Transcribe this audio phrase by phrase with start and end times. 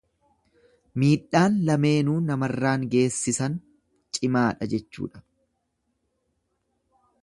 [1.03, 3.61] Miidhaan lameenuu namarraan geesisan
[4.19, 5.27] cimaadha jechuudha.